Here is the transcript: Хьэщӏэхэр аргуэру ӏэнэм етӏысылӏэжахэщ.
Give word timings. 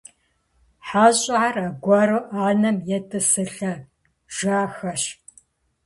Хьэщӏэхэр 0.87 1.55
аргуэру 1.65 2.19
ӏэнэм 2.31 2.77
етӏысылӏэжахэщ. 2.95 5.03